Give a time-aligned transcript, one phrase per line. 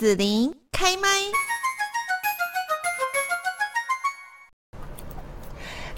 [0.00, 1.08] 子琳开麦。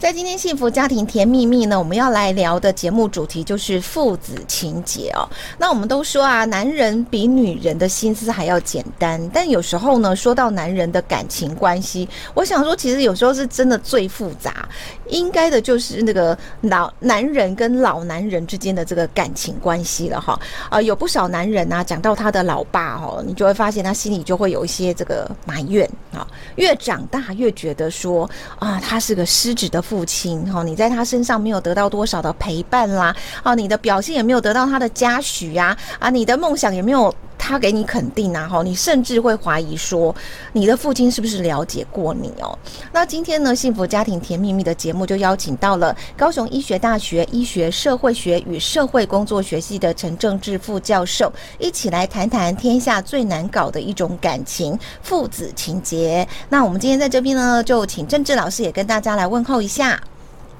[0.02, 5.22] 在今天幸福家庭甜蜜蜜呢，我们要来聊的节目主题就是父子情结哦。
[5.56, 14.68] 那我们都说啊，男人比女人的心思还要简单，但有时候呢，说到男人的感情关系，我想说，其实有时候是真的最复杂。
[15.06, 20.36] 应该的就是那个老男人跟老男人之间的这个感情关系了哈。
[20.68, 26.26] 啊，有不少男人啊，讲到他的老爸哦，你就会发现他心里就会有一些这个埋怨啊。
[26.56, 28.28] 越长大越觉得说
[28.58, 29.80] 啊，他是个失职的。
[29.92, 40.14] 父亲哈，你在他身上没有得到多少的陪伴啦，啊，你的表现也没有得到他的嘉许呀，啊，你的梦想也没有他给你肯定啊，哈，你甚至会怀疑说，
[40.54, 42.58] 你的父亲是不是了解过你哦？
[42.90, 56.26] 那今天呢，幸福家庭甜蜜蜜的节目就邀请到了高雄医学大学医学社会学与社会工作学系的陈政志副教授，一起来谈谈天下最难搞的一种感情——父子情结。
[56.48, 59.81] 那我们今天在这边呢，就请政志老师也跟大家来问候一下。
[59.82, 60.00] 哎、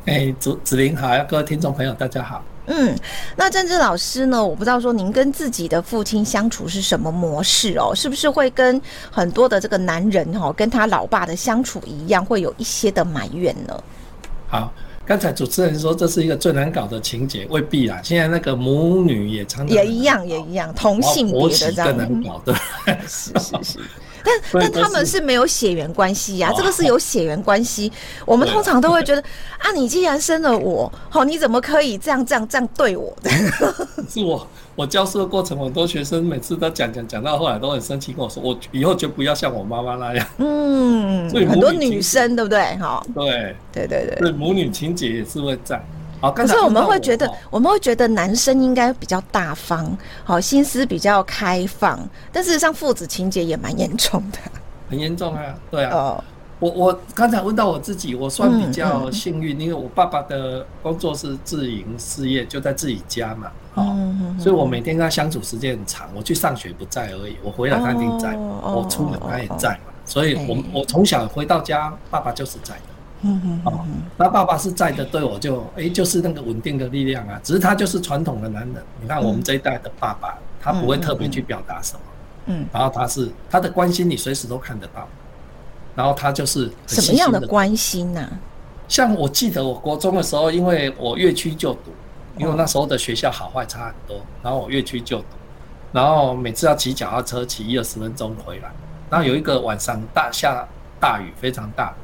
[0.07, 2.43] 欸，子子林好，各位听众朋友，大家好。
[2.67, 2.97] 嗯，
[3.37, 4.45] 那政治老师呢？
[4.45, 7.93] 我不知道说您跟自己的父亲相处是什么模式哦？
[7.95, 13.85] 是不是会跟很多的这个男人哈、哦，跟他老爸的相处一样，会有一些的埋怨呢？
[14.49, 14.73] 好，
[15.05, 18.01] 刚才主持人说这是一个最难搞的情节，未必啦。
[18.03, 22.55] 现在那个母女也常常也一样，也一样，同性别的这样更难搞，对，
[23.07, 23.79] 是 是是。
[24.25, 27.91] 但但他们是没有血缘关系呀、啊，这个是有血缘关系。
[28.25, 29.23] 我们通常都会觉得
[29.59, 33.31] 啊，你既然生了我，好，你怎么可以这样这样这样对我的？
[34.09, 40.27] 是我我教书的过程，很多学生每次都讲讲讲到后来都很生气，跟我说，我以后就不要像我妈妈那样。
[40.39, 42.61] 嗯，所以很多女生对不对？
[42.79, 45.83] 哈，对对对对，所以母女情结也是会在。
[46.23, 51.99] 好，可是我们会觉得，我们会觉得男生应该比较大方，好，心思比较开放，
[52.33, 54.39] 但事实上父子情节也蛮严重的，
[54.89, 55.91] 很严重啊，对啊。
[55.93, 56.25] 哦、
[56.61, 59.59] 我我刚才问到我自己，我算比较幸运，嗯。
[59.59, 66.09] 嗯、因为我爸爸的工作是自营事业，就在自己家嘛，哦、嗯嗯，所以我每天跟他相处时间很长。
[66.15, 72.92] 我去上学不在而已，我回来他一定在，哦、我出门他也在所以我我从小回到家，爸爸就是在的。
[73.23, 77.41] 嗯嗯哦，那爸爸是在的，对我就哎、欸，就是那个稳定的力量啊。
[77.43, 82.01] 只是他就是传统的男人，你看我们这一代的爸爸，他不会特别去表达什么，
[82.47, 85.07] 嗯，然后他是他的关心你随时都看得到，
[85.95, 88.29] 然后他就是什么样的关心呢？
[88.89, 91.93] 像我记得我国中的时候，因为我越区就读，
[92.37, 95.27] 因为那时候的学校好坏差很多，然后我越区就读，
[95.93, 98.73] 然后每次要骑脚踏车骑一二十分钟回来，
[99.09, 100.67] 然后有一个晚上大下
[101.01, 101.95] 大雨，非常大。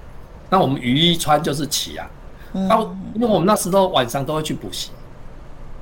[0.50, 2.09] 那我们雨衣穿就是起啊，
[2.53, 2.81] 那
[3.14, 4.91] 因为我们那时候晚上都会去补习，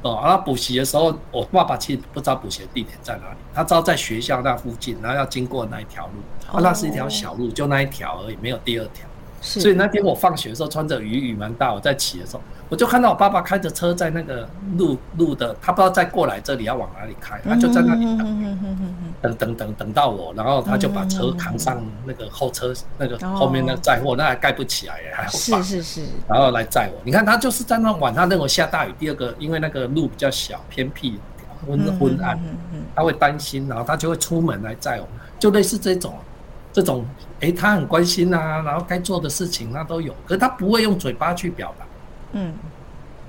[0.02, 9.06] 哦，然后补习的时候，我爸爸其实不知道补习的地点在哪里，他知道在学校那附近，然后要经过那一条路，那是一条小路，就那一条而已，没有第二条。
[9.40, 18.04] 所以那天我放学的时候穿着雨，雨蛮大，我在骑的时候，我就看到我爸爸开着车在那个路路的，他不知道再过来这里要往哪里开，他就在那里
[19.20, 25.62] 等，等等等等到我，然后他就把车扛上那个后车那个后面那个载货，那还盖不起来耶，还好吧？
[25.62, 26.06] 是是是。
[26.28, 31.20] 然后来载我，你看他就是在那晚上认为下大雨，第二个因为那个路比较小偏僻
[31.66, 32.38] 昏昏暗，
[32.94, 35.06] 他会担心，然后他就会出门来载我，
[35.38, 36.14] 就类似这种。
[36.76, 37.06] 这种，
[37.40, 41.86] 哎、欸，他很关心啊，然后该做的事情他都有，可是他不会用嘴巴去表达。
[42.32, 42.52] 嗯，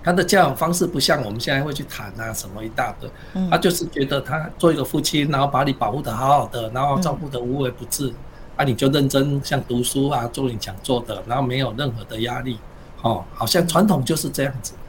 [0.04, 8.16] 他的教养方式不像我们现在会去谈啊什么一大堆，嗯、他就是觉得他做一个父亲，然后把你保护的好好的，然后照顾得无微不至，嗯、
[8.58, 12.60] 啊，你就认真像读书啊，做你想做的，然后没有任何的压力，
[13.02, 14.74] 哦，好像传统就是这样子。
[14.74, 14.87] 那、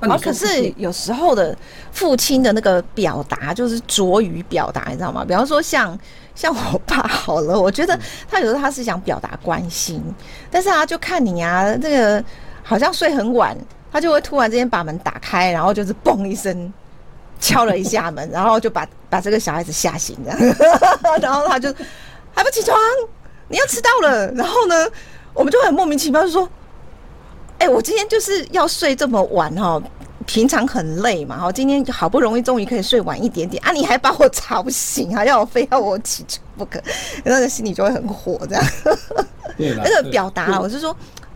[0.00, 1.56] 啊、可是有时候的
[1.92, 5.24] 父亲的那个表达就是拙于表达，你知道吗？
[5.26, 5.98] 比方说像。
[6.36, 7.98] 像我爸好了，我觉得
[8.30, 10.02] 他有时候他是想表达关心，
[10.50, 12.22] 但是他就看你啊，这个
[12.62, 13.56] 好像睡很晚，
[13.90, 16.70] 他就会突然之间把门打开，然后就是嘣一声
[17.40, 20.56] 敲了一下门， 然后就把把这个小孩子吓醒这样，
[21.22, 21.74] 然后他就
[22.34, 22.78] 还不起床，
[23.48, 24.74] 你要迟到了，然后呢，
[25.32, 26.46] 我们就很莫名其妙就说，
[27.58, 29.82] 哎，我今天就是要睡这么晚哈。
[30.24, 36.82] 平常很累嘛，哈，今天好不容易终于可以睡晚一点点啊，你还把我吵醒，还要我非要我起床不可，
[37.22, 38.64] 那个心里就会很火，这样。
[39.56, 40.94] 那个表达，我是说，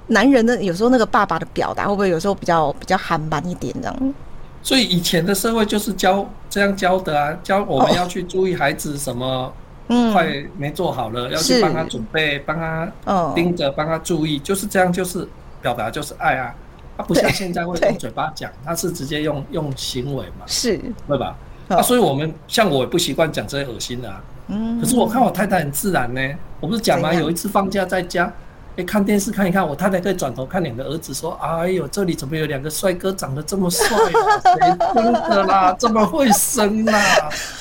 [0.08, 4.14] 男人的有时候那个爸爸的表达，会不会有时候比较比较憨慢一点这样？
[4.61, 9.52] 所以以前的社会就是教这样教的啊，教我们要去注意孩子什么，
[9.87, 10.26] 嗯，快
[10.58, 12.93] 没做好了，要去帮他准备，帮他
[13.37, 15.28] 盯着，帮他注意，就是这样，就是
[15.60, 16.54] 表达就是爱啊。
[16.96, 20.78] 他不像现在会用嘴巴讲，他是直接用用行为嘛，是，
[21.08, 21.34] 对吧？
[21.68, 24.22] 啊，所以我们像我也不习惯讲这些恶心的啊。
[24.48, 24.78] 嗯。
[24.78, 26.20] 可是我看我太太很自然呢。
[26.60, 27.14] 我不是讲吗？
[27.14, 28.30] 有一次放假在家，
[28.76, 34.38] 哎，看电视看一看，我太太可以转头看两个儿子说：“哎呦，这里怎么有两个帅哥，长得这么帅啊？
[34.42, 35.74] 谁生的啦？
[35.78, 37.00] 这么会生啦？”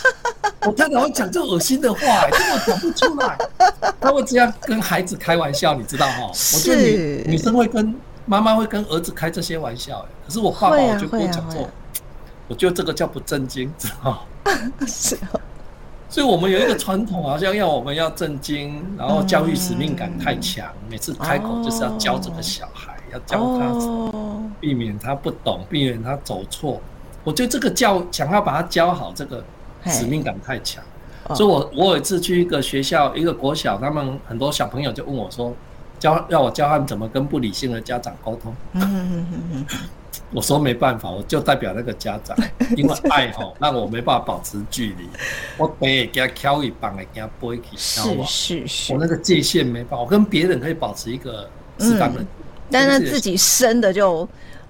[0.68, 3.38] 我太太会讲这恶心的话，根本讲不出来。
[4.00, 6.28] 他会这样跟孩子开玩笑，你知道哈？
[6.28, 7.96] 我觉得女女生会跟
[8.26, 11.70] 妈妈会跟儿子开这些玩笑，可是我爸爸我就不会讲做。
[12.48, 14.52] 我觉得这个叫不正经， 知道吗？
[14.88, 15.40] 是哦。
[16.10, 24.12] 所以我们有一个传统，好像要我们要正经，然后教育使命感太强，每次开口就是要教这个小孩，要教他，
[24.60, 26.82] 避免他不懂，避免他走错。
[27.24, 29.44] 我觉得这个教想要把他教好，这个
[29.86, 30.84] 使命感太强。
[31.36, 35.54] 所以我我有一次去一个学校，一个国小，他们很多小朋友就问我说，
[36.00, 38.56] 教要我教他们怎么跟不理性的家长沟通。
[40.31, 42.38] 我说没办法，我就代表那个家长，
[42.78, 45.08] 因为爱吼让我没办法保持距离。
[45.58, 48.26] 我背给他挑一棒，给他背起，知道吗？
[48.26, 48.94] 是是是。
[48.94, 51.50] 我那个界限没办法，我跟别人可以保持一个
[51.80, 52.24] 适当的，
[52.72, 54.28] 但是自己生的就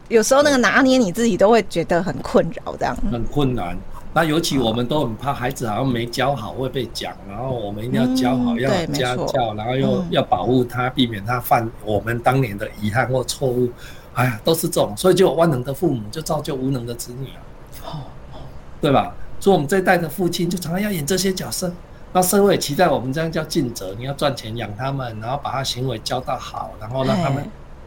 [0.08, 3.78] 有时候那个拿捏你自己都会觉得很困扰，这样很困难。
[4.20, 13.72] 那尤其我们都很怕孩子好像没教好会被讲，然后我们一定要教好，要家教，然后又要保护他，避免他犯我们当年的遗憾或错误。
[14.16, 18.40] 哎呀，都是这种，所以就有万能的父母，就造就无能的子女啊，哦，
[18.82, 19.16] 对吧？
[19.40, 21.72] 所以，我们这一代的父亲就常常要演这些角色，
[22.12, 27.42] 那社会也期待我们这样叫尽责，你要赚钱养他们，然后把他行为教到好，然后让他们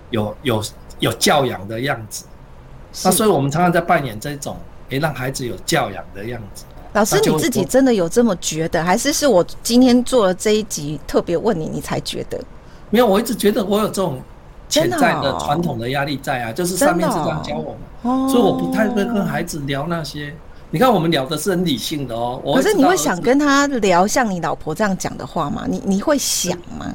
[0.08, 0.62] 有有
[0.98, 2.24] 有教养的样子。
[3.04, 4.56] 那所以我们常常在扮演这种，
[4.92, 6.64] 诶，让孩子有教养的样子。
[6.92, 12.38] 老师，你自己真的有这么觉得，还是是我今天做了这一集特别问你，你才觉得？
[12.90, 14.20] 没有，我一直觉得我有这种。
[14.68, 20.34] 潜在的传统的压力在啊，就是上面是这样教我们，所以我不太会跟孩子聊那些。
[20.70, 22.40] 你看，我们聊的是很理性的哦。
[22.54, 25.66] 可是你会想跟他聊像你老婆这样讲的话吗？
[25.68, 26.90] 你你会想吗？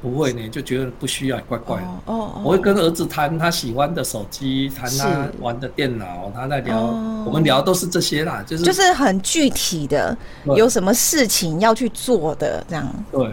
[0.00, 1.86] 不会呢，就觉得不需要，怪怪的。
[2.06, 6.80] 哦，我会跟儿子谈他喜欢的手机，谈他玩的电脑，他在聊，
[7.26, 10.16] 我们聊都是这些啦，就是就是很具体的，
[10.56, 13.04] 有什么事情要去做的这样。
[13.12, 13.30] 对。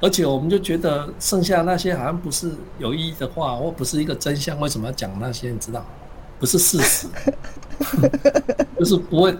[0.00, 5.50] 而且我们就觉得剩下那些好像不是有意义的话，或不是一个真相，为什么要讲那些？
[5.50, 5.84] 你知道，
[6.38, 7.08] 不是事实，
[8.78, 9.36] 就是不会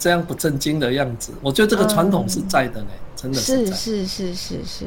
[0.00, 1.32] 这样不正经的样子。
[1.40, 4.86] 我觉得这个传统是在的呢，嗯、真的是是是是是是。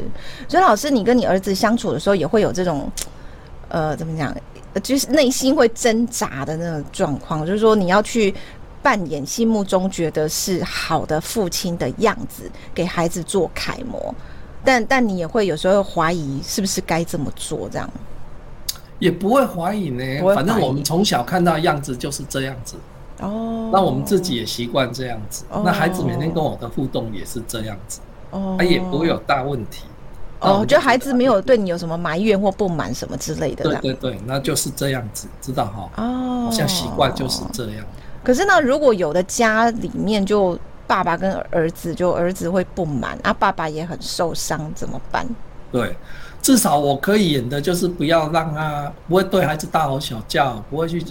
[0.49, 2.91] 所以老师，你跟你儿子相处的时候，也会有这种
[3.69, 4.35] 呃，怎么讲，
[4.81, 8.33] 就是内心会挣扎的那种状况，就是说你要去
[8.81, 14.13] 扮演心目中觉得是好的父亲的样子，给孩子做楷模。
[14.65, 17.89] 但但你也会有时候怀疑是不是该这么做，这样
[18.97, 20.03] 也不会怀疑呢。
[20.33, 22.75] 反正我们从小看到样子就是这样子
[23.19, 25.45] 哦，那我们自己也习惯这样子。
[25.63, 27.99] 那孩子每天跟我的互动也是这样子
[28.31, 29.85] 哦，他也不会有大问题
[30.39, 30.59] 哦。
[30.59, 33.63] 我觉得孩子没有对你有什么埋怨或不满什么之类的。
[33.63, 35.89] 对对对，那就是这样子，知道哈？
[36.03, 37.85] 哦，好像习惯就是这样。
[38.23, 40.57] 可是呢，如果有的家里面就。
[40.85, 45.25] 爸爸跟儿子，就儿子会不满啊，爸爸也很受伤，怎么办？
[45.71, 45.95] 对，
[46.41, 51.01] 至少我可以演的就是不要让他不会对孩子大吼小叫，不会去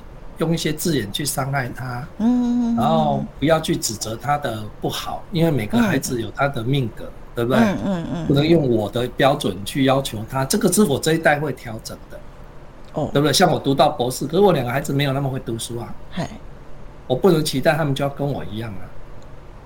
[0.43, 7.61] 用一些字眼去伤害他，嗯，然后不要去指责他的不好，因为每个孩子有他的命格，嗯、对不对？
[7.61, 12.19] 嗯嗯嗯，不能用我的标准去要求他，这个是我这一代会调整的，
[12.95, 13.33] 哦，对不对？
[13.33, 16.27] 像我读到博士，可是我两个孩子没有那么会读书啊，嘿，
[17.07, 18.83] 我不能期待他们就要跟我一样啊。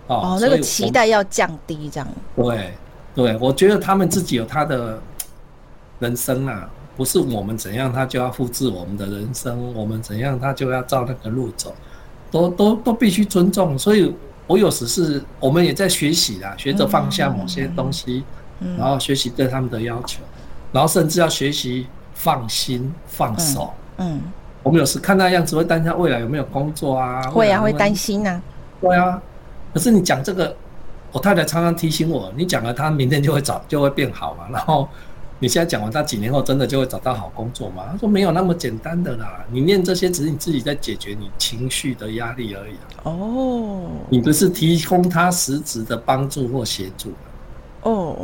[0.09, 2.09] 哦，那个期待要降低，这样。
[2.37, 2.75] 对，
[3.14, 5.00] 对，我觉得他们自己有他的
[5.99, 11.75] 人生啊，不是我们怎样，他就要复制我们的人生；我们怎样，他就要照那个路走，
[12.31, 13.79] 都都都必须尊重。
[13.79, 14.15] 所以，
[14.47, 18.25] 我有时是我们也在学习啦，学着放下某些东西，
[18.79, 20.23] 然后学习对他们的要求，
[20.73, 23.73] 然后甚至要学习放心放手。
[23.99, 24.21] 嗯，
[24.62, 27.23] 我们有时看那样子会担心他未来有没有工作啊？
[27.31, 28.41] 会啊，会担心呐。
[28.81, 29.21] 对啊。
[29.75, 30.57] 可是你讲这个，
[31.12, 34.45] 我太太常常提醒我，你讲了他明天就会找就会变好嘛。
[34.50, 34.88] 然后
[35.38, 37.85] 你现在讲完，他几年后真的就会找到好工作吗？
[37.93, 39.45] 他说没有那么简单的啦。
[39.50, 42.75] 你念这些只是你自己在解决你情绪的压力而已。
[43.02, 47.12] 哦，你不是提供他实质的帮助或协助。
[47.83, 48.16] 哦，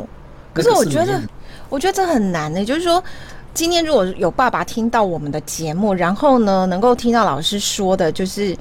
[0.53, 1.21] 可是我觉得，
[1.69, 2.65] 我觉得这很难呢、欸。
[2.65, 3.03] 就是说，
[3.53, 8.57] 今天如果有爸爸听到我们的节目，然后呢，能够听到老师说的，就是。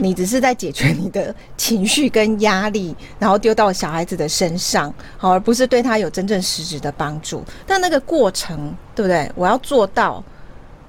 [0.00, 7.44] 你只是在解决你的情绪跟压力，然后丢到小孩子的身上，好，而不是对他有真正实质的帮助。
[7.66, 9.30] 但那个过程，对不对？
[9.34, 10.24] 我要做到，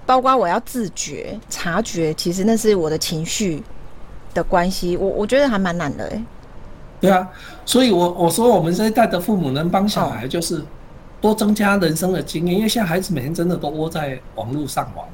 [0.05, 3.61] 包括我要自觉、察觉，其实那是我的情绪
[4.33, 6.23] 的关系，我我觉得还蛮难的哎。
[7.01, 7.27] 对啊，
[7.65, 10.63] 所以我我说我们这一代的父母能帮小孩，就是
[11.19, 15.05] 多增加人生的经验，因为现在孩子每天真的都窝在网络上网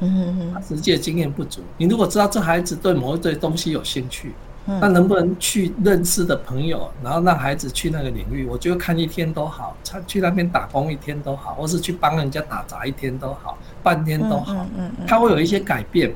[0.00, 1.60] 嗯嗯嗯，实际的经验不足。
[1.76, 4.34] 你如果知道这孩子对某一对东西有兴趣，
[4.66, 8.46] 那能不能去认识的朋友，然后让孩子去那个领域？
[8.46, 16.12] 我觉得看一天都好，他去那边打工一天都好，或是去帮人家打杂一天都好，半天都好，嗯嗯，他会有一些改变。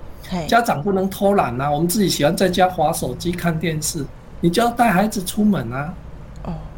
[0.48, 1.70] 家长不能偷懒啊！
[1.70, 4.02] 我们自己喜欢在家划手机看电视，
[4.40, 5.92] 你就要带孩子出门啊，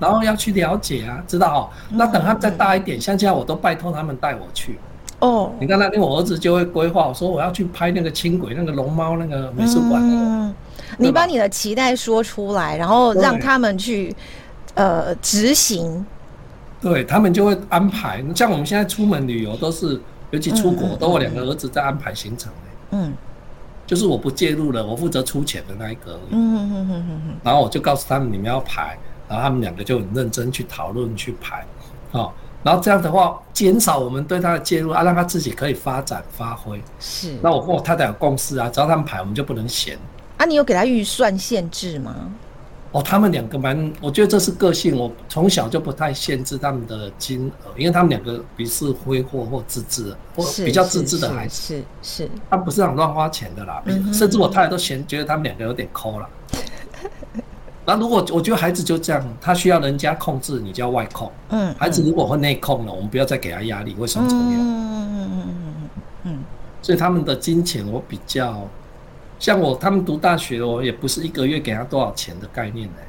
[0.01, 1.61] 然后要去了解啊，知道哦？
[1.91, 4.79] 那等他再大一点，像这样我都拜托他们带我去。
[5.27, 10.01] 哦，你看那天我儿子就会规划，我说我要去拍那个轻轨、那个龙猫那个美术馆。
[10.03, 10.55] 嗯，
[10.99, 14.15] 你把你的期待说出来，然后让他们去
[14.75, 16.07] 呃执行。
[16.81, 18.25] 对，他们就会安排。
[18.35, 22.53] 像我们现在出门旅游都是，尤其出国，都我两个儿子在安排行程。
[22.91, 23.13] 嗯。
[23.87, 26.19] 就是我不介入了，我负责出钱的那一个。
[26.31, 27.35] 嗯嗯嗯嗯嗯。
[27.45, 31.65] 然后我就告诉他们你们要排，然后他们两个就很认真去讨论去排，
[32.11, 36.83] 好，然后这样的话减少我们对他的介入啊，让他自己可以发展发挥。
[36.99, 37.37] 是。
[37.43, 39.99] 那我跟我太太有共识啊，只要他们排，我们就不能闲。
[40.37, 42.15] 啊，你有给他预算限制吗？
[42.93, 44.97] 哦，他们两个蛮，我觉得这是个性。
[44.97, 51.55] 我从小就不太限制他们的金额，因为他们两个比较是挥霍或自制，或比较自制的孩子。
[51.55, 53.83] 是是，是，他不是想乱花钱的啦。
[53.85, 56.29] 嗯、甚至我太太都嫌觉得他们两个有点抠了。
[57.87, 61.31] 那如果我觉得孩子就这样，他需要人家控制，你就要外控。
[61.51, 64.57] 嗯，孩子如果会内控了，我们不要再给他压力，会双重压力。
[64.57, 65.91] 嗯嗯嗯嗯嗯
[66.25, 66.39] 嗯。
[66.83, 68.69] 所以他们的金钱我比较。
[69.39, 73.07] 像我，他们读大学，我也不是一个月给他多少钱的概念呢、欸。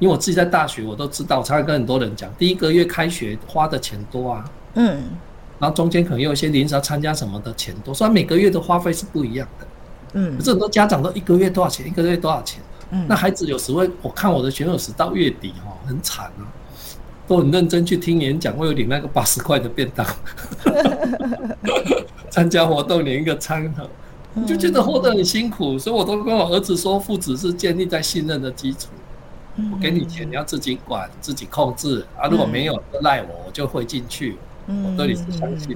[0.00, 5.04] 因为我自己在大学，我都知道，我常常跟很多人讲，第一个月开学花的钱多啊，嗯，
[5.60, 9.66] 然后中间可能有一些临时要参加什么的钱多，虽然每个月的花费是不一样的，
[10.14, 16.46] 嗯，可是很多家长都一个月多少钱，一个月多少钱，嗯，那孩子有时会，我看我的学生时到月底哈，很惨啊，
[17.26, 20.06] 都很认真去听演讲，会有领那个八十块的便当，
[22.30, 23.88] 参加活动领一个餐盒。
[24.46, 28.88] 就觉得活得很辛苦，所以我都跟我儿子说，父子是建立在信任的基础。
[29.72, 32.28] 我给你钱，你要自己管、自己控制啊。
[32.28, 34.36] 如果没有，就赖我，我就会进去。
[34.66, 35.74] 我对你是相信。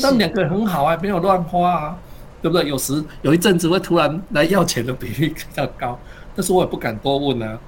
[0.00, 1.98] 他们两个人很好啊，没有乱花啊，
[2.40, 2.68] 对不对？
[2.68, 5.98] 有时有一阵子会突然来要钱的比例比较高，
[6.34, 7.58] 但是我也不敢多问啊，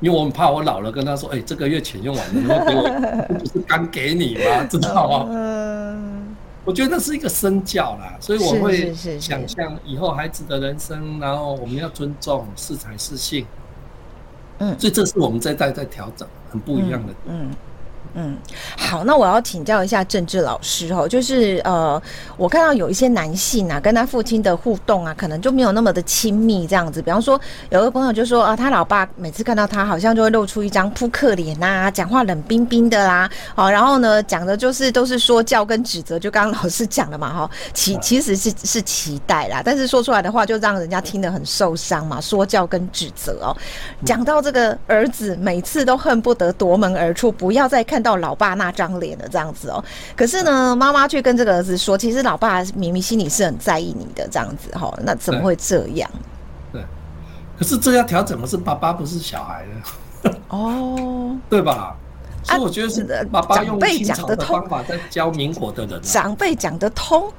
[0.00, 6.06] 因为我很怕我老了跟他说：“哎，这个月钱用完了，你会给我， 不是刚给你吗？”知道吗？
[6.64, 13.46] 我觉得那是一个身教啦，所以我会想象以后孩子的人生，然后我们要尊重适才适性，
[14.58, 17.48] 嗯，所以这是我们这一代在调整，很不一样的，嗯。
[17.48, 17.56] 嗯
[18.14, 18.36] 嗯，
[18.76, 22.00] 好，那我要请教一下政治老师哦，就是呃，
[22.36, 27.00] 我看到有一些男性啊，跟他父亲的互动啊，可能就没有那么的亲密这样子。
[27.00, 43.56] 比方说，有个朋友就说啊，他老爸每次看到他，好像就会露出一张扑克脸呐，讲话冷冰冰的啦，好，然后呢，讲的就是都是说教跟指责，就刚刚老师讲的嘛，哈，其其实是是期待啦，但是说出来的话就让人家听得很受伤嘛，说教跟指责哦，
[44.04, 47.99] 讲到这个儿子，每次都恨不得夺门而出，不要再看。
[48.02, 49.84] 到老爸那张脸的这样子哦，
[50.16, 56.10] 可是呢，妈妈却跟这个儿子说，其实老爸明明心里是很在意你的这样子哈，那怎么会这样？
[56.72, 56.82] 对，
[57.58, 59.64] 可是这要调整的是爸爸，不是小孩
[60.22, 61.96] 的哦， 对吧？
[62.42, 67.30] 所以我觉得是爸爸用清朝的方法在教民国的人，长辈讲得通。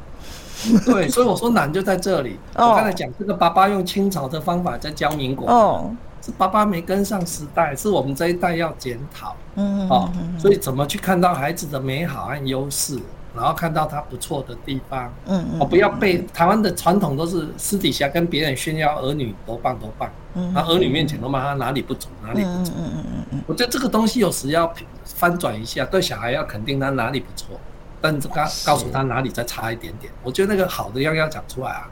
[0.85, 2.37] 对，所以我说难就在这里。
[2.53, 5.91] 我刚才讲这个爸爸用清朝的方法在教民国哦。
[6.21, 9.35] 是爸爸没跟上时代，是我们这一代要检讨。
[9.55, 12.97] 嗯，哦，所以怎么去看到孩子的美好和优势，
[13.35, 15.11] 然后看到他不错的地方。
[15.25, 22.71] 嗯嗯，哦，不要被台湾的传统都是私底下跟别人炫耀儿女多棒多棒，嗯，那儿女面前都骂他哪里不足，哪里不足。
[22.77, 24.71] 嗯嗯嗯嗯，我觉得这个东西有时要
[25.03, 27.59] 翻转一下，对小孩要肯定他哪里不错，
[27.99, 30.13] 但是告告诉他哪里再差一点点。
[30.23, 31.89] 我觉得那个好的要要讲出来啊，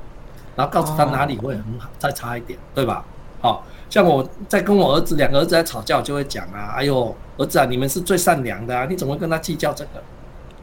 [0.56, 3.04] 然后告诉他哪里会很好，再差一点，对吧？
[3.42, 3.66] 好。
[3.90, 10.02] 像我在跟我儿子两个儿子在吵架，我就会讲啊，哎呦，儿子啊，你们是最善良的啊，你怎么跟他计较这个？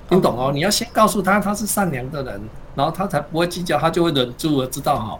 [0.08, 0.52] 你懂哦？
[0.54, 2.40] 你要先告诉他他是善良的人，
[2.76, 5.18] 然后他才不会计较，他就会忍住了，知道哈？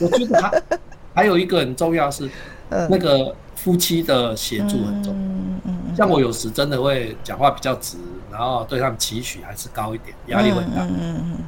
[0.00, 0.52] 我觉得他
[1.12, 2.30] 还有一个很重要是，
[2.68, 5.96] 那个夫妻的协助很重要。
[5.96, 7.96] 像我有时真的会讲话比较直，
[8.34, 10.84] 然后对他们期许还是高一点，压力很大。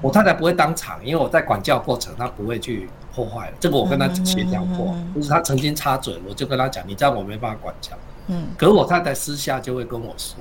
[0.01, 2.89] 我太太不会当场，因为我在管教过程，她不会去。
[3.17, 7.93] 破坏了这个，我跟她协调过，就是她曾经插嘴，我就跟她讲，你这样我没办法管教。
[8.27, 10.37] 嗯，可是我太太私下就会跟我说，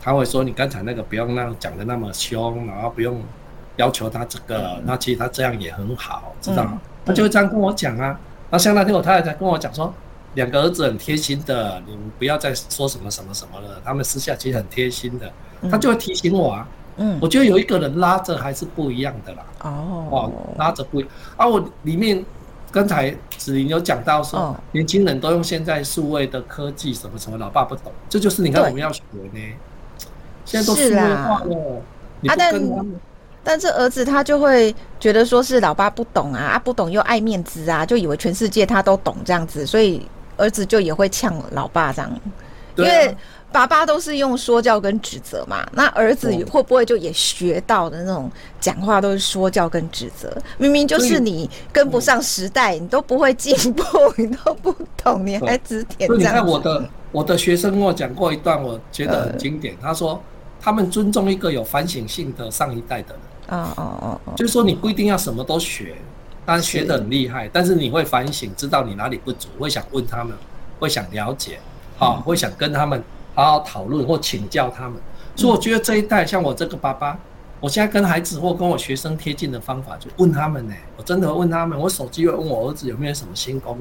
[0.00, 3.22] 她会说，你刚才那个不用那样讲的那么凶，然后不用
[3.76, 6.80] 要求他这个，那其实他这样也很好，知道吗？
[7.04, 8.18] 他就会这样跟我讲啊。
[8.50, 9.94] 那像那天我太太跟我讲说，
[10.34, 15.32] 两个儿子很贴心的，你们不要再说什么什么什么了，他们私下其实很贴心的，
[15.70, 16.68] 他就会提醒我啊。
[16.98, 19.38] 嗯，我觉得有一个人拉着还是不一样的啦。
[19.62, 21.46] 哦，哦，拉着不一样啊。
[21.46, 22.22] 我里面
[22.70, 29.02] 刚才子琳有讲到说，哦、年轻人都用现在数位的科技什么什么，老爸不懂，这就是你看我们要学
[29.32, 29.40] 呢。
[30.44, 31.82] 现在都数位化了，
[32.20, 32.84] 你不跟他们、啊、
[33.42, 42.20] 但但这儿子他就会觉得说是老爸不懂啊，啊不懂又爱面子啊，就以为全世界他都懂这样子，所以儿子就也会呛老爸这样，
[42.76, 43.16] 因为。
[43.52, 50.34] 爸爸都是用说教跟指责嘛，那儿子会不会就也学到的那种讲话都是说教跟指责？
[50.56, 53.84] 明明就是你跟不上时代，你都不会进步，
[54.16, 56.06] 你都不懂，你还指点。
[56.06, 59.76] 所以你看我的我的学生跟我讲过一段，我觉得很经典。
[59.80, 60.20] 他说
[60.60, 63.60] 他们尊重一个有反省性的上一代的人。
[63.60, 65.94] 哦哦哦，就是说你不一定要什么都学，
[66.46, 70.34] 但学得很厉害，但是你会反省，知道你哪里不足，会想问他们，
[70.78, 71.58] 会想了解，
[71.98, 73.02] 好，会想跟他们。
[73.34, 74.94] 好好讨论或请教他们，
[75.34, 77.18] 所以我觉得这一代像我这个爸爸，
[77.60, 80.74] 我现在跟孩子或跟我学生贴近的方法，就问他们呢。
[80.96, 83.78] 我真的会问他们，我手机会问我儿子有没有什么新功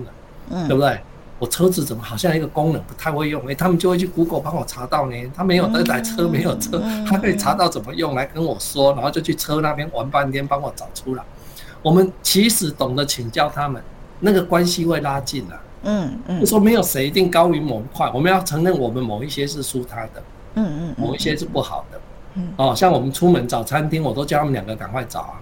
[0.49, 0.99] 能，对不对？
[1.39, 5.15] 我车子怎么好像一个功能不太会用，哎，他们就会去 Google 帮我查到呢。
[5.35, 6.79] 他没有那台车没有车，
[7.09, 11.23] 他可以查到怎么用来跟我说，然后就去车那边玩半天帮我找出来。
[11.81, 13.81] 我们其实懂得请教他们，
[14.19, 15.59] 那个关系会拉近了。
[15.83, 20.23] 嗯嗯，就说没有谁一定高于某一块，我们要承认我们某一些是输他的，
[20.55, 21.99] 嗯嗯，某一些是不好的，
[22.35, 25.41] 嗯哦，像我们出门找餐厅，我都叫他们两个赶快找啊。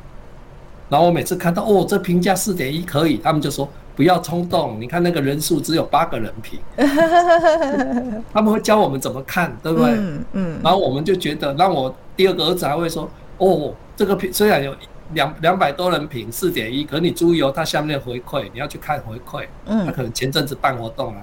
[0.90, 6.60] 然后我每次看到哦，这评价四点一可以，他们就说不要冲动，你看那个人数只有八个人评，
[8.34, 9.92] 他们会教我们怎么看，对不对？
[9.92, 10.60] 嗯嗯。
[10.64, 14.74] 然后我们就觉得，让我第二个儿子还会说，哦，这个评虽然有。
[15.14, 21.22] 两两百多人评四点一，可你注意哦，他下面的回馈你要去看回馈，嗯，他可能前阵子办活动啊，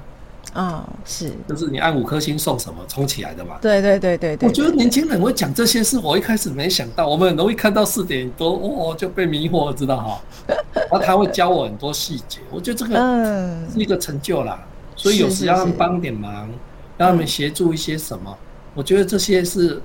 [0.54, 10.20] 哦，是，就是你按五颗星送什么冲起来的嘛，对对对对对，我觉得年轻人会讲这些事，我一开始没想到，我们很容易看到四点多，哦，就被迷惑，知道哈，
[10.74, 12.94] 然后他会教我很多细节，我觉得这个
[13.72, 14.64] 是一个成就啦，
[14.96, 16.48] 所以有时要他们帮点忙，
[16.96, 18.36] 让他们协助一些什么，
[18.74, 19.80] 我觉得这些是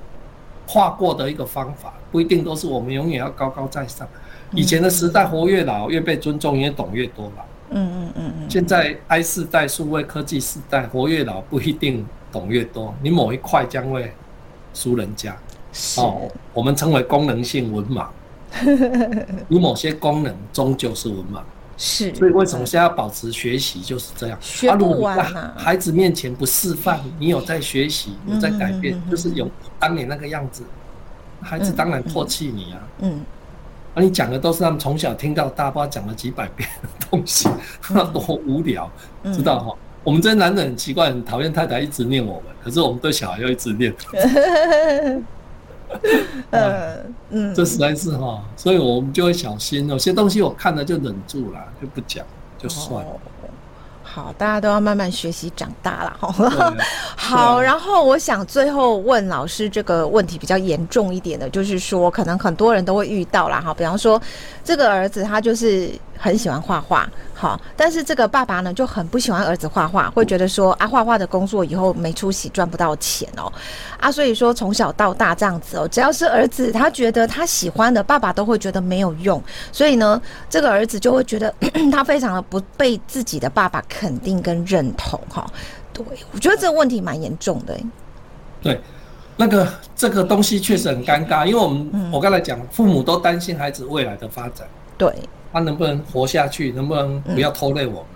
[0.66, 1.94] 跨过的一个方法。
[2.10, 4.06] 不一定都是我们永远要高高在上。
[4.54, 7.32] 以前的时代，活越老越被尊重，也懂越多了。
[7.70, 8.50] 嗯嗯嗯嗯。
[8.50, 14.12] 现在 I 世代数位科技时代，活越老不一定懂越多，你某一块将会
[14.74, 15.34] 输人家。
[15.96, 18.06] 哦，我们称为功能性文盲。
[19.48, 21.40] 你某些功能终究是文盲。
[21.84, 22.14] 是。
[22.14, 24.38] 所以为什么现在要保持学习就是这样？
[24.40, 25.52] 学不完啊！
[25.56, 30.62] 孩子面前不示范，你有在学习，有在改变，就是有当年那个样子。
[31.40, 32.78] 孩子当然唾弃你啊！
[33.00, 33.20] 嗯，
[33.94, 37.48] 而、啊、你讲的都是他们从小听到大，不知道讲了几百遍的东西，
[37.90, 38.88] 那 多无聊，
[39.24, 39.76] 嗯、知道哈？
[40.04, 43.92] 我们这些男人很奇怪，很讨厌太太一直念我们，可是我们对小孩又一直念。
[46.50, 49.88] 嗯 嗯，这实在是哈，所以我们就会小心。
[49.88, 52.24] 有些东西我看了就忍住了，就不讲，
[52.58, 53.10] 就算了。
[53.10, 53.16] 哦
[54.04, 56.14] 好，大家都要慢慢学习长大了。
[57.16, 63.58] 好，然后我想最后问老师这个问题比较严重一点的，就是说可能很多人都会遇到啦。
[63.58, 64.20] 哈，比方说
[64.62, 65.88] 这个儿子他就是
[66.22, 67.08] 很喜欢画画。
[67.34, 73.52] 好，但是这个爸爸呢就很不喜欢儿子画画，会觉得说啊，画画的工作以后没出息，赚不到钱哦，
[73.98, 81.52] 啊，所以说从小到大这样子哦，只要是儿子他觉得他喜欢的，爸爸都会觉得没有用，所以呢，这个儿子就会觉得
[81.90, 85.44] 他非常的不被自己的爸爸肯定跟认同哈。
[85.92, 87.76] 对，我觉得这个问题蛮严重的。
[88.62, 88.80] 对，
[89.36, 94.64] 那个这个东西确实很尴尬，因为我们、嗯、我刚才讲，父母都担心孩子未来的发展。
[94.96, 95.12] 对。
[95.52, 96.72] 他能不能活下去？
[96.72, 98.06] 能不能不要拖累我们？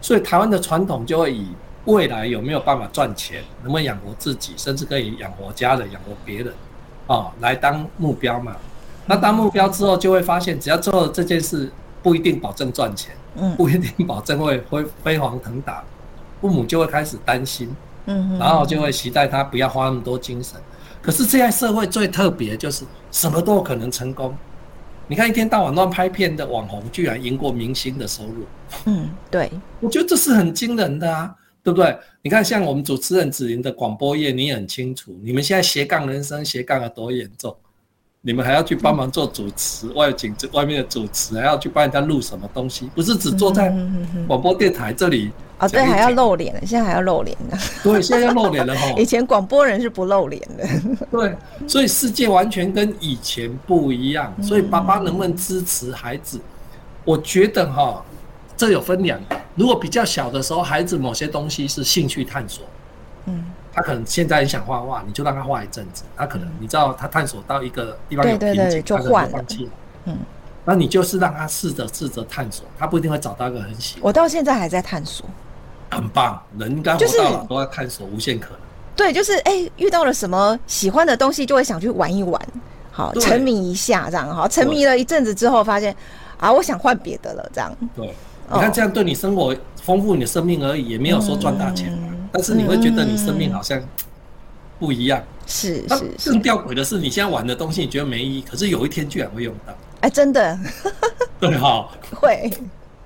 [0.00, 1.48] 所以台湾的传统就会以
[1.86, 6.52] 未来有没有办法赚钱，能不能养活自己，甚至可以养活家人、养活别人，
[7.06, 8.56] 哦，来当目标嘛。
[9.06, 11.70] 那当目标之后，就会发现，只要做了这件事，
[12.02, 15.82] 不一定保证赚钱，嗯不一定保证会会飞黄腾达，
[16.40, 17.74] 父母就会开始担心，
[18.06, 20.58] 嗯然后就会期待他不要花那么多精神。
[21.02, 24.34] 可是现在社会最特别就是什么都有可能成功。
[25.06, 28.46] 你看，一天到晚乱拍片的网红，居然赢过明星的收入。
[28.86, 31.94] 嗯，对，我觉得这是很惊人的啊，对不对？
[32.22, 37.54] 你看，像我们主持人子林的广播业，你也很清楚，你们现在斜杠人生斜杠有多严重。
[38.26, 43.68] 你们还要去帮忙做主持，外景这外面的主持还要去帮人家录什么东西，不是只坐在
[44.26, 45.68] 广播电台这里啊？
[45.68, 47.58] 对，还要露脸，现在还要露脸呢。
[47.82, 48.92] 对，现在要露脸了 哈。
[48.96, 50.66] 以前广播人是不露脸的。
[51.10, 51.36] 对，
[51.68, 54.32] 所以世界完全跟以前不一样。
[54.42, 56.40] 所以爸爸能不能支持孩子？
[57.04, 58.02] 我觉得哈，
[58.56, 59.36] 这有分两个。
[59.56, 62.64] 如果比较小的时候，孩子某些东西是兴趣探索，
[63.26, 66.02] 嗯，他可能现在很想画画，你就让他画一阵子。
[66.16, 69.44] 他可能你知道，他探索到一个地方有瓶颈，就换了，
[70.06, 70.18] 嗯，
[70.64, 74.04] 那你就是让他试着试着探索，他不一定会找到一个很喜欢。
[74.04, 75.26] 我到现在还在探索，
[75.90, 78.58] 很棒，人应该活到老都在探索，无限可能。
[78.96, 82.40] 对，就是哎、欸，遇到了什么喜欢的东西，就会想去玩一玩，
[82.90, 85.94] 好沉迷一下这样，好沉迷了一阵子之后，发现
[86.38, 87.76] 啊，我想换别的了，这样。
[87.94, 88.06] 对，
[88.52, 93.82] 你看这样对你生活丰富你的生命而已，也没有说赚大钱，嗯、但是你会觉得你生命好像
[94.78, 95.22] 不一样。
[95.46, 95.84] 是
[96.16, 96.30] 是。
[96.30, 99.74] 更吊诡的是，你现在玩的东西你觉得没意义，可是有一天居然会用到。
[100.04, 100.58] 哎、欸，真的。
[101.40, 101.88] 对哈。
[102.14, 102.52] 会。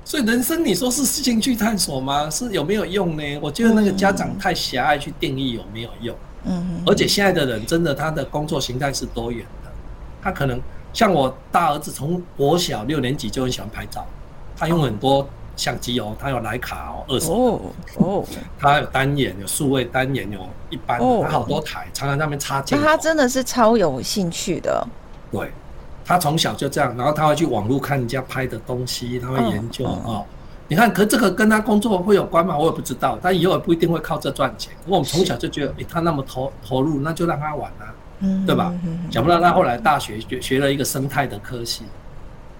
[0.05, 2.29] 所以人生，你说是兴趣探索吗？
[2.29, 3.39] 是有没有用呢？
[3.41, 6.17] 我觉得那个家长太狭隘去定义有没有用。
[6.45, 9.71] 嗯，而且现在的人真的，他的工作形态是多元的。
[10.21, 10.61] 他可能
[10.93, 14.05] 像我大儿子，从国小六年级就很喜欢拍照，
[14.57, 17.61] 他用很多相机哦，他有徠卡哦，二手哦
[17.99, 18.25] 哦，
[18.59, 22.77] 他有单眼，有数位单眼，有一般的，他好多台，常常在那边插镜。
[22.77, 24.85] 那他真的是超有兴趣的。
[25.31, 25.53] 对。
[26.09, 30.25] 他从小就这样，然后他会去网络看人家拍的东西，他会研究啊、嗯嗯哦。
[30.67, 32.57] 你看，可这个跟他工作会有关吗？
[32.57, 33.19] 我也不知道。
[33.23, 34.73] 他以后也不一定会靠这赚钱。
[34.87, 38.73] 我们从小就觉得，诶、欸，他那么投投入，那就让他玩啊，嗯、对吧？
[39.11, 41.85] 想不到他后来大学学学了一个生态的科系，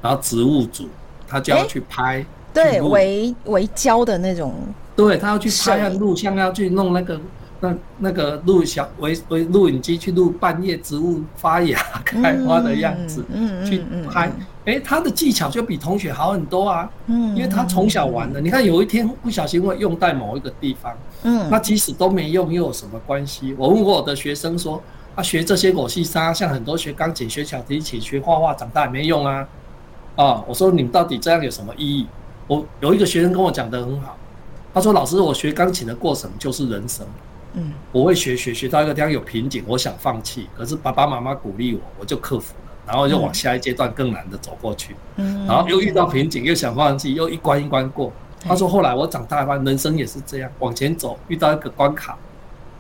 [0.03, 0.87] 然后植物组，
[1.27, 4.53] 他就要去拍，欸、对，围围胶的那种，
[4.95, 7.19] 对他要去拍录像，要去弄那个。
[7.61, 13.25] 那那个录小为为录影机去录半夜植物发芽 开花的样子，
[13.67, 14.31] 去拍，
[14.65, 23.53] 哎，他的技巧就比同学好很多啊，嗯，因为他从小玩的，你看有一天不小心会用在某一个地方，嗯，那即使都没用又有什么关系？
[23.59, 24.81] 我问过我的学生说，
[25.17, 29.49] 他学这些我细沙，像很多学钢琴、学小提琴、学画画，长大也没用啊，
[30.15, 32.07] 啊，我说你们到底这样有什么意义？
[32.47, 34.17] 我有一个学生跟我讲的很好，
[34.73, 37.05] 他说老师，我学钢琴的过程就是人生。
[37.55, 44.95] 嗯，我会学学学到一个地方有瓶颈，我想放弃，可是爸爸妈妈鼓励我，我就克服了，然后又往下一阶段更难的走过去。
[45.17, 48.13] 嗯，然后又遇到瓶颈，又想放弃，又一关一关过。
[48.41, 52.17] 他说后来我长大发人生也是这样，往前走遇到一个关卡，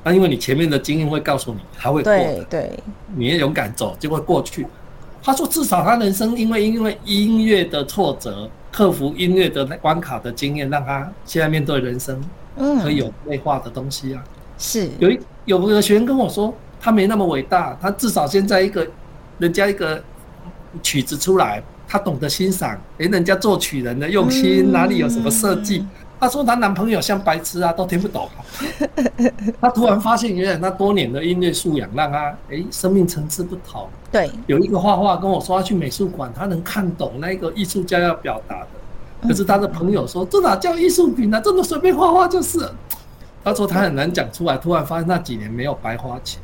[0.05, 2.79] 那因为你前面的经验会告诉你还会过的，对对，
[3.17, 4.67] 你也勇敢走就会过去。
[5.21, 12.23] 他说至少他人生因为因为音乐的挫折，克服音乐的关卡的经验，让他现在面对人生，
[12.57, 14.23] 嗯，可以有内化的东西啊。
[14.59, 18.87] 是有一有个学员跟我说，他没那么伟大，他至少现在一个
[19.39, 20.03] 人家一个
[20.83, 25.87] 曲子出来，他懂得欣赏，诶，人家作曲人的用心哪里有什么设计？
[26.21, 28.29] 他说他男朋友像白痴啊，都听不懂。
[29.61, 33.89] 他突然发现，原来他多年的音乐素养让他诶生命层次不同。
[34.11, 41.41] 对，有一个画画跟我说，他去美术馆，他能看懂那个艺术家要表达的，可是他的朋友说，这哪叫艺术品呢？
[41.41, 42.69] 这么随便画画就是。
[43.45, 46.41] 他说他很难讲出来，突然发现那几年没有白花钱，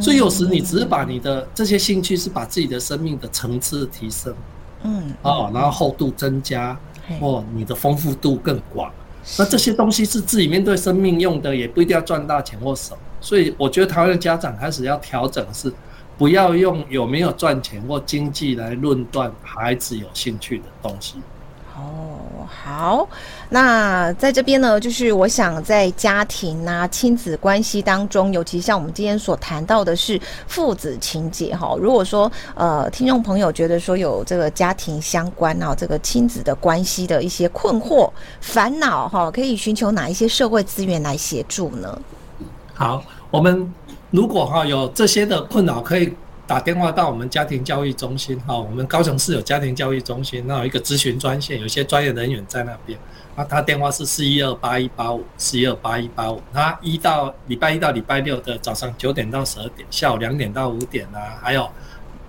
[0.00, 4.34] 所以有时你只是把你的这些兴趣是把自己的生命的层次提升，
[4.82, 6.78] 嗯，哦，然后厚度增加，
[7.20, 8.90] 或你的丰富度更广，
[9.38, 12.98] 那这些东西是自己面对生命用的，也不一定要赚大钱或什么。
[13.20, 15.72] 所以我觉得台湾的家长开始要调整是，
[16.18, 21.16] 不要用有没有赚钱或经济来论断孩子有兴趣的东西。
[21.74, 22.03] 哦，
[22.62, 23.06] 好，
[23.50, 31.76] 那在这边呢，就是我想在家庭啊、亲子关系当中，尤其像我们今天所谈到的是父子情结哈。
[31.78, 41.98] 如果说呃，听众朋友觉得说有这个家庭相关啊，这个亲子的关系的一些困惑、烦恼哈，可以寻求哪一些社会资源来协助呢？
[42.72, 43.70] 好，我们
[44.10, 46.14] 如果哈有这些的困扰，可以。
[46.46, 52.98] 打电话到我们家庭教育中心哈，我们高雄市有家庭教育中心，那有一个咨询专线，有些专业人员在那边。
[53.34, 56.40] 那他电话是四一二八一八五，四一二八一八五。
[56.52, 61.68] 他一到礼拜一到礼拜六的早上九点到十二点，下午两点到五点啊，还有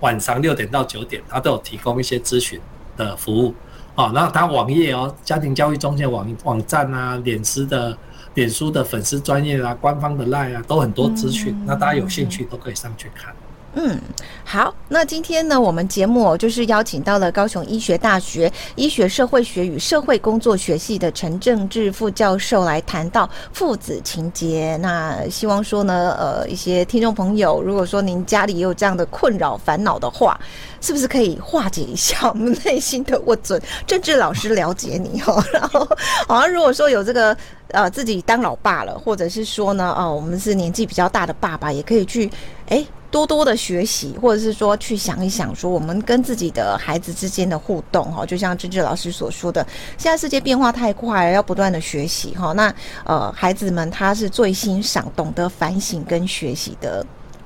[0.00, 2.58] 晚上六点到九点，他都有提供一些咨询
[2.96, 3.54] 的服务。
[3.96, 7.96] 哦，然后他网页哦，家庭教育中心网网站啊，脸书的
[8.34, 11.54] 脸书的粉丝专业啊，官方的 LINE 啊，都很多资讯。
[11.66, 13.34] 那大家有兴趣都可以上去看。
[13.78, 14.00] 嗯，
[14.42, 24.78] 好，那今天呢，我们节目就是邀请到了高雄医学大学医学社会学与社会工作学系的陈政志副教授来谈到父子情结。
[24.80, 30.40] 那希望说呢，呃，一些听众朋友，如果说您家里也有这样的困扰烦恼的话，
[30.80, 33.60] 是不是可以化解一下我们内心的不准？
[33.86, 35.44] 政志老师了解你哦。
[35.52, 35.86] 然后，
[36.26, 37.36] 好像如果说有这个
[37.72, 42.30] 呃自己当老爸了，或者是说呢，哦、我们是年纪比较大的爸爸，也可以去
[42.70, 42.82] 哎。
[43.16, 52.52] 多多的学习，或者是说去想一想，说我们跟自己的孩子之间的互动哈，就像芝芝老师所说的，现在世界变化太快了，要不断的学习哈。
[52.52, 52.70] 那
[53.04, 57.02] 呃，孩子们他是最欣赏、懂得反省跟学习的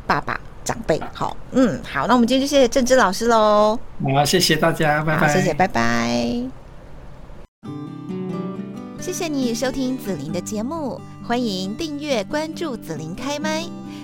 [0.09, 1.00] 爸爸长辈。
[1.14, 3.78] 好，嗯，好，那我们今天就谢谢正芝老师喽。
[4.12, 5.33] 好，谢谢大家，拜拜。
[5.33, 6.42] 谢谢，拜拜。
[9.00, 13.62] 谢谢你收听子琳的节目，欢迎订阅关注子琳开麦。